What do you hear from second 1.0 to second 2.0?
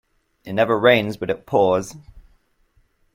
but it pours.